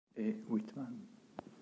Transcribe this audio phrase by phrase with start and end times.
[0.15, 0.33] E.
[0.49, 0.95] Whitman.